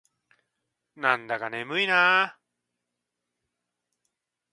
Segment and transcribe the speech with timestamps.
[0.95, 2.39] なんだか眠いな。